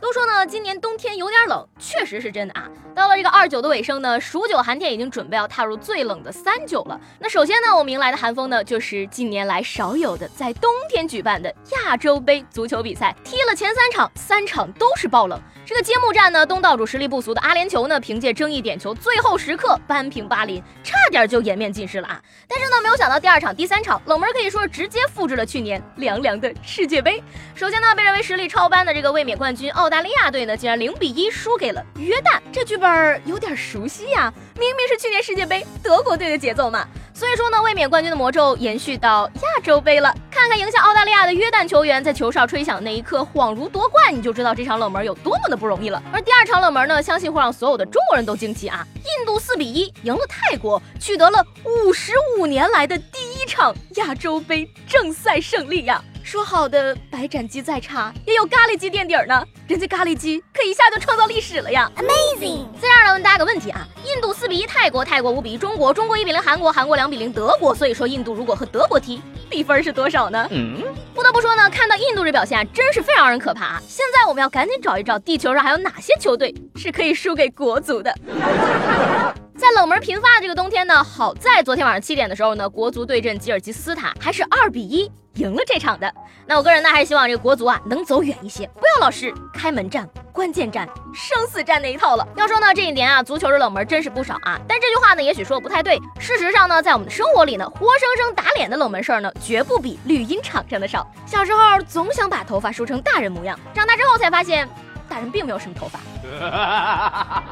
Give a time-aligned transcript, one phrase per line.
[0.00, 2.68] 都说呢，今年冬天有点冷，确实是真的啊。
[2.94, 6.98] 到了这个二九的尾声呢，数九寒天已经准备要踏入最冷的三九了。
[7.18, 15.38] 那首先呢，我们迎来的寒风呢，就是近年来少有的在冬天举办的亚洲杯足球比赛，踢了前三场，三场都是爆冷。
[15.66, 22.20] 这个揭幕战呢，东道主实力不俗的阿联酋呢，凭借争议点球，最后时刻扳平巴林，差点就颜面尽失了啊。
[22.48, 27.22] 但是呢，没有想到第二场、第三场冷门可以说直接复制了去年凉凉的世界杯。
[27.54, 29.89] 首先呢，被认为实力超班的这个卫冕冠军澳。
[29.90, 36.86] 澳大利亚队呢，竟然零比一输给了约旦，这剧本有点熟悉呀，明明是去年世界杯德国队的节奏嘛。
[37.12, 40.14] 所以说呢，卫冕冠军的魔咒延续到亚洲杯了。
[40.30, 46.00] 看看赢下澳大利亚的约旦球员在球哨吹响那一刻恍如夺冠，你就知道这场冷门有多么的不容易了。
[46.12, 48.86] 而第二场冷门呢，相信会让所有的中国人都惊奇啊！
[48.94, 56.00] 印度四比一赢了泰国，取得了五十五年来的第一场亚洲杯正赛胜利呀！
[56.30, 62.68] 说好的白斩鸡再差也有咖喱鸡垫底儿呢，人家咖喱鸡可一下就创造历史了呀！Amazing！
[62.80, 69.20] 自然而然问大家个问题啊，印度四比一泰国，泰国五比一中国，中国一比零韩国，韩国两比零德国，所以说印度如果和德国踢，
[69.50, 70.46] 比分是多少呢？
[70.52, 70.80] 嗯，
[71.12, 73.82] 不得不说呢，看到印度这表现啊，真是非常让人可怕啊！
[73.88, 78.14] 现在我们要赶紧找一找地球上还有哪些球队是可以输给国足的。
[79.58, 86.12] 在冷门频发的这个冬天呢，好在昨天晚上七点的时候呢，国足对阵吉尔吉斯斯坦还是二比一赢了这场的。
[86.46, 92.26] 那我个人呢，还是希望这个国足啊能走远一些，不要老是开门战、关键战、生死战那一套了。
[92.36, 94.60] 要说呢，这一年啊，足球的冷门真是不少啊。
[94.66, 96.00] 但这句话呢，也许说的不太对。
[96.18, 101.08] 事实上呢，在我们的生活里呢，活生生打脸的冷门事儿呢，绝不比绿茵场上的少。
[101.26, 104.68] 小时候总想把头发梳成大人模样，长大之后才发现。
[105.08, 105.98] 大人并没有什么头发。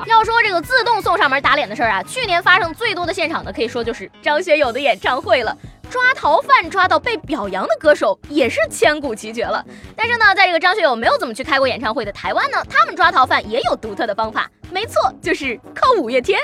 [0.06, 5.56] 要说这个自动送上门打脸的事儿啊，去年发生最多的现场呢，可以说就是张学友的演唱会了。
[5.90, 9.64] 抓逃犯抓到被表扬的歌手也是千古奇绝了。
[9.96, 14.50] 但是呢，在这个张学友没有怎么去开过演唱会的台湾呢，他们抓逃犯也有独特的方法。
[14.70, 16.40] 没错，就是靠五月天。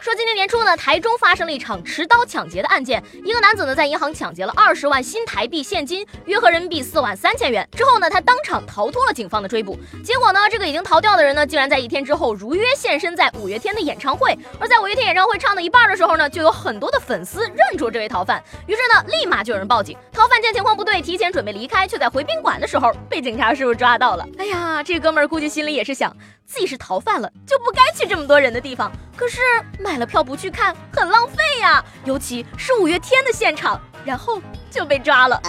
[0.00, 7.68] 说今年年初呢，台中发生了一场持刀抢劫的案件，一个男子呢在银行抢劫了二十万新台币现金，约合人民币四万三千元。
[7.76, 9.78] 之后呢，他当场逃脱了警方的追捕。
[10.04, 14.36] 结果呢，这个已经逃掉的人呢，竟然在一天之后如约现身在五月天的演唱会。
[14.58, 19.96] 而在五月天演唱会唱到一半的时候呢，就有很多的粉丝认出这位逃犯，于是呢，立马就有人报警。
[20.12, 24.26] 逃犯见情况不对，提前准备离开，却在回宾馆的时候被警察叔叔抓到了。
[24.38, 26.14] 哎呀，这哥们儿估计心里也是想。
[26.48, 28.90] 自己是逃犯了，就不该去这么多人的地方。
[29.14, 29.38] 可是
[29.78, 31.84] 买了票不去看，很浪费呀。
[32.06, 35.40] 尤其是五月天的现场，然后就被抓了。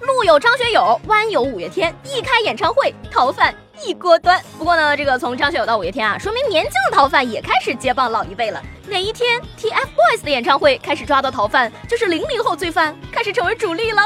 [0.00, 3.54] 路有张学友，湾有五月天，一开演唱会，逃犯。
[3.86, 4.40] 一锅端。
[4.58, 8.62] 不过呢，这个从张学友到五月天啊，说明年轻的逃犯也开始接棒老一辈了。
[8.88, 14.02] 哪一天 TFBOYS 的演唱会开始抓到逃犯，就是零零后罪犯开始成为主力了。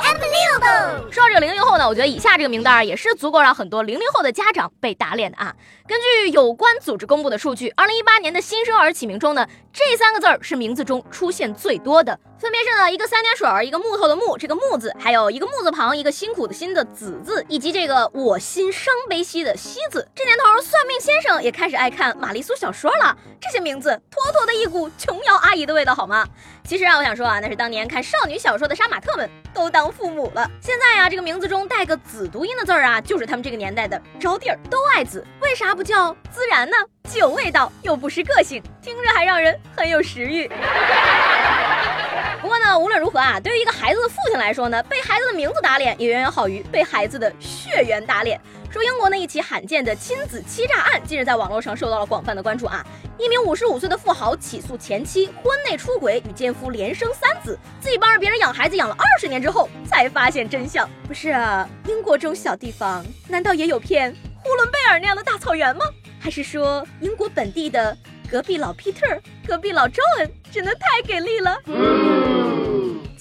[1.10, 5.54] 说到这个零零后呢，我觉得以下这个名单也是足够让很多零零后的家长被打脸的啊。
[5.86, 19.56] 根据有关组织公布的数据，二零一八年的新生儿起名中呢，这三个字儿是名字中出现最多的，分别是呢一个三点水儿，一个木头的木，这个木字，还有一个木字旁，一个辛苦的辛的子字，以及这个我心伤悲兮的。
[19.56, 23.16] 兮子，这年头算命先生也开始爱看玛丽苏小说了。
[23.40, 26.26] 这些名字妥妥的一股琼瑶阿姨的味道，好吗？
[26.64, 30.50] 其实啊，我想说啊，那是当年看少女小说的杀马特们都当父母了。
[30.60, 36.76] 现在啊，这个名字中带个子读音的字儿啊，就是他们这个年代的招娣儿，都爱子，为啥不叫孜然呢？
[37.08, 40.50] 既有味道，又不失个性，听着还让人很有食欲。
[42.42, 48.40] 不过呢，无论如何啊，对于一个孩子的父亲来说呢，被孩子的名字打脸也远远好于被孩子的血缘打脸。
[48.68, 52.84] 说英国呢一起罕见的亲子欺诈案，近日在网络上受到了广泛的关注啊。
[53.16, 60.88] 一名五十五岁的富豪起诉前妻婚内出轨，与奸夫连生三子，自己帮着别人养孩子养了二十年之后，才发现真相。
[61.06, 64.12] 不是啊，英国这种小地方，难道也有片
[64.42, 65.84] 呼伦贝尔那样的大草原吗？
[66.18, 67.96] 还是说英国本地的
[68.28, 69.06] 隔壁老皮特、
[69.46, 72.31] 隔壁老 John，真的太给力了？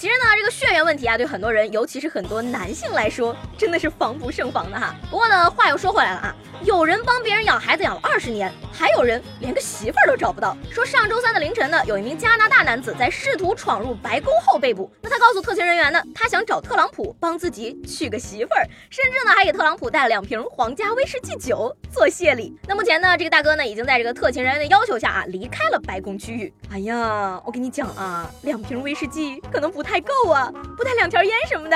[0.01, 4.95] 其实呢，这个血缘问题啊，对很多人，尤其是很多男性来说，真的是防不胜防的哈。
[5.11, 10.57] 不过呢，话又说回来了啊，有人帮别人养孩子养了二十年，还有人连个媳妇儿都找不到。
[10.71, 14.91] 说上周三的凌晨呢，有一名加拿大男子在试图闯入白宫后被捕。
[15.03, 22.57] 那他告诉特勤人员呢，他想找特朗普帮自己娶个媳妇儿，甚至呢还给特朗普带了两瓶皇家威士忌酒做谢礼。
[22.67, 26.51] 那目前呢，这个大哥呢已经在这个特勤人员的要求下啊离开了白宫区域。
[26.71, 29.90] 哎呀，我跟你讲啊，两瓶威士忌可能不太。
[29.91, 30.49] 太够啊！
[30.77, 31.75] 不带两条烟什么的。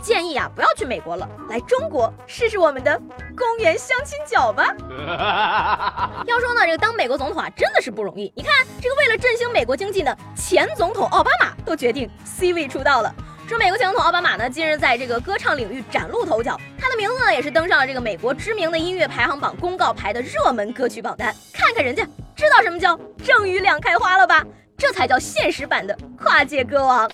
[0.00, 2.96] 建议啊，不要去美国了，来中国试试我们的
[3.36, 4.68] 公园相亲角吧。
[6.28, 8.32] 要说呢，这个当美国总统啊，真的是不容易。
[8.36, 13.12] 你看，这个为了振兴美国经济呢，前总统奥巴马都决定 C 位出道了。
[13.48, 21.34] 说美国前总统奥巴马呢，近日在这个歌唱领域崭露头角，他的名字呢也是登上了这个美国知名的音乐排行榜公告牌的热门歌曲榜单。
[21.52, 22.04] 看看人家，
[22.36, 24.44] 知道什么叫正与两开花了吧？
[24.78, 27.10] 这才叫现实版的跨界歌王。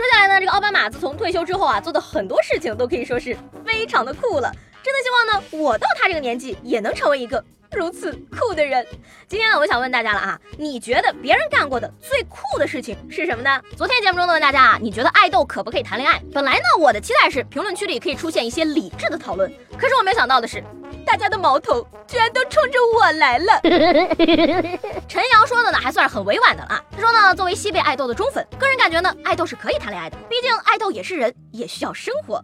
[0.00, 3.36] 说下来呢，这个奥巴马自从退休之后啊，做的很多事情都可以说是
[3.66, 4.50] 非常的酷了。
[4.82, 7.44] 真的希望呢，我到他这个年纪也能成为一个。
[7.72, 8.84] 如此酷的人，
[9.28, 13.60] 今天呢，我想问大家了啊，你觉得别人干过的最酷的事情是什么呢？
[13.76, 16.20] 昨天节目中呢，问大家啊，你觉得爱豆可不可以谈恋爱？
[16.32, 20.64] 本来呢，我的期待是评论区里可以出现一些理智的讨论，可是我没想到的是，
[21.10, 23.60] 大家的矛头居然都冲着我来了。
[25.08, 26.80] 陈阳说的呢，还算是很委婉的了。
[26.92, 32.40] 他说呢，作为西贝爱豆的忠粉，个人感觉呢，爱豆是可以谈恋爱的，毕竟爱豆也是人，也需要生活。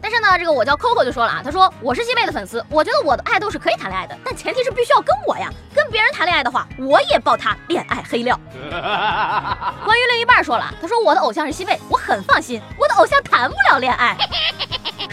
[0.00, 8.40] 但是呢，这个我叫 Coco 就说了啊，他说我是西贝的粉丝，我觉得我的爱豆是可以谈恋爱的，但前提是必须要跟我呀，跟别人谈恋爱的话，我也爆他恋爱黑料。
[9.84, 14.16] 关于另一半说了，他说我的偶像是西贝，我很放心，我的偶像谈不了恋爱。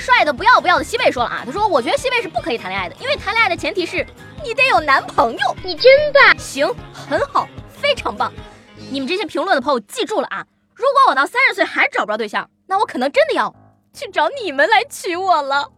[0.06, 4.06] 帅的不要不要的西贝说了啊，他说我觉得西贝是不可以谈恋爱的，因为谈恋爱的前提是
[4.44, 5.40] 你得有男朋友。
[5.64, 8.32] 你真棒，行，很好，非常棒。
[8.92, 13.54] 你们这些评论的朋友记住了啊，如果我到三十岁还找不着对象，那我可能真的要。
[13.94, 15.72] 去找你们来娶我了。